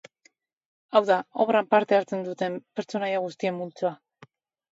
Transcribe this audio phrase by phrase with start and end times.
[0.93, 3.95] Hau da, obran parte hartzen duten pertsonaia guztien multzoa.